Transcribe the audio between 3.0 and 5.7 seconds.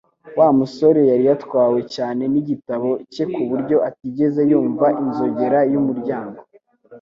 cye kuburyo atigeze yumva inzogera